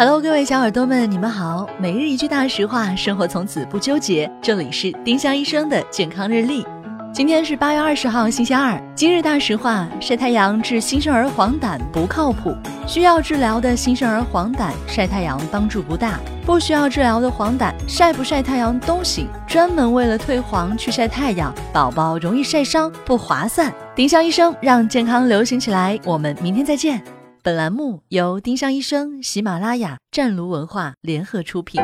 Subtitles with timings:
[0.00, 1.68] Hello，各位小耳朵们，你们好。
[1.78, 4.32] 每日一句大实话，生活从此不纠结。
[4.40, 6.66] 这里是丁香医生的健康日历。
[7.12, 8.82] 今天是八月二十号，星期二。
[8.94, 12.56] 今日大实话：晒太阳治新生儿黄疸不靠谱。
[12.86, 16.12] 需要治疗的新生儿黄疸，晒太阳帮助不大；
[16.46, 19.28] 不需要治疗的黄疸，晒不晒太阳都行。
[19.46, 23.70] 专门为了退黄去晒太阳，宝宝容易晒伤，不划算。
[23.94, 26.00] 丁香医生让健康流行起来。
[26.06, 27.02] 我们明天再见。
[27.42, 31.80] 本栏目由丁香医生、喜马拉雅、湛庐文化联合出品。